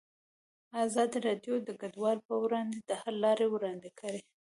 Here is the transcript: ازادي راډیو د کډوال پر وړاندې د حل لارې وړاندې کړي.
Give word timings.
ازادي 0.85 1.17
راډیو 1.27 1.55
د 1.63 1.69
کډوال 1.81 2.17
پر 2.25 2.35
وړاندې 2.43 2.77
د 2.89 2.91
حل 3.01 3.15
لارې 3.25 3.47
وړاندې 3.49 3.89
کړي. 3.99 4.21